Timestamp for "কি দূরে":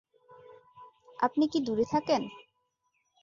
1.47-1.85